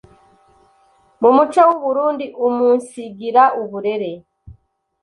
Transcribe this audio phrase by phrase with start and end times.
[1.21, 4.11] mu muco w’u Burunndi, umunsigira uburere